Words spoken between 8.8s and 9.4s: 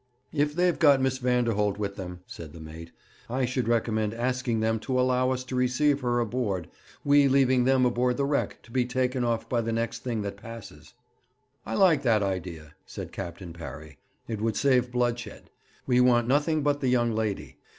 taken